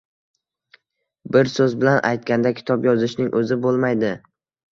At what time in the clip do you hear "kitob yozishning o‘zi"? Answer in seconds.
2.61-3.59